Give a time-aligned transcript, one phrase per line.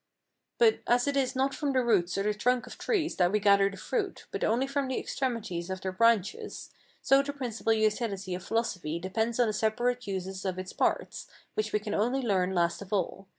[0.57, 3.39] But as it is not from the roots or the trunks of trees that we
[3.39, 6.71] gather the fruit, but only from the extremities of their branches,
[7.03, 11.71] so the principal utility of philosophy depends on the separate uses of its parts, which
[11.71, 13.27] we can only learn last of all.